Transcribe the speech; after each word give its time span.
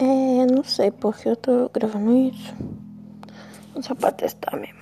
É, 0.00 0.46
não 0.46 0.62
sei 0.62 0.92
porque 0.92 1.28
eu 1.28 1.34
tô 1.34 1.68
gravando 1.70 2.16
isso. 2.16 2.54
Só 3.82 3.96
pra 3.96 4.12
testar 4.12 4.56
mesmo. 4.56 4.78